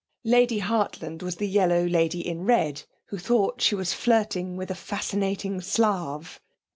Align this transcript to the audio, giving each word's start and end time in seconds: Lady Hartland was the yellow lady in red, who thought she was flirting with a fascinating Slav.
Lady 0.25 0.57
Hartland 0.57 1.21
was 1.21 1.35
the 1.35 1.47
yellow 1.47 1.85
lady 1.85 2.25
in 2.27 2.43
red, 2.43 2.85
who 3.09 3.19
thought 3.19 3.61
she 3.61 3.75
was 3.75 3.93
flirting 3.93 4.57
with 4.57 4.71
a 4.71 4.73
fascinating 4.73 5.61
Slav. 5.61 6.41